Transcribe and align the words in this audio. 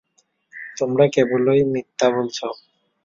তোমরা 0.77 1.05
কেবল 1.15 1.43
মিথ্যাই 1.73 2.11
বলছ। 2.15 2.37